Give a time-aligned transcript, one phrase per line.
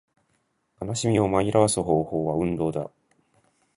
[0.81, 2.89] 悲しみを紛らわす方法は運動だ